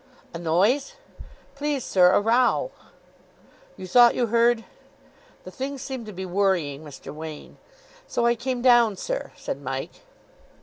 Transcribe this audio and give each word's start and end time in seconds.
"A 0.33 0.39
noise?" 0.39 0.95
"Please, 1.53 1.83
sir, 1.85 2.13
a 2.13 2.19
row." 2.19 2.71
"You 3.77 3.85
thought 3.85 4.15
you 4.15 4.25
heard!" 4.25 4.65
The 5.43 5.51
thing 5.51 5.77
seemed 5.77 6.07
to 6.07 6.11
be 6.11 6.25
worrying 6.25 6.83
Mr. 6.83 7.13
Wain. 7.13 7.59
"So 8.07 8.25
I 8.25 8.33
came 8.33 8.63
down, 8.63 8.95
sir," 8.95 9.31
said 9.35 9.61
Mike. 9.61 10.01